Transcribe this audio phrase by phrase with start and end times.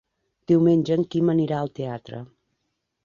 [0.51, 2.23] Diumenge en Quim anirà al teatre.